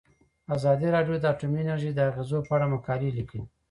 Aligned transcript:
ازادي 0.55 0.87
راډیو 0.95 1.15
د 1.19 1.25
اټومي 1.33 1.59
انرژي 1.63 1.91
د 1.93 1.99
اغیزو 2.09 2.37
په 2.47 2.51
اړه 2.55 2.65
مقالو 2.73 3.15
لیکلي. 3.17 3.43